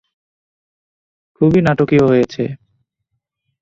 খুবই 1.35 1.59
নাটকীয় 1.61 2.05
হয়েছে। 2.07 2.43